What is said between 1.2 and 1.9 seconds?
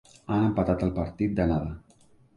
d'anada.